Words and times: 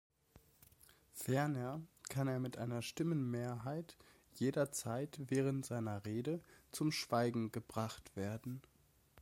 Ferner 1.13 1.79
kann 2.09 2.27
er 2.27 2.39
mit 2.39 2.57
einer 2.57 2.81
Stimmenmehrheit 2.81 3.95
jederzeit 4.33 5.15
während 5.29 5.63
seiner 5.63 6.03
Rede 6.07 6.41
zum 6.71 6.91
Schweigen 6.91 7.51
gebracht 7.51 8.15
werden. 8.15 8.63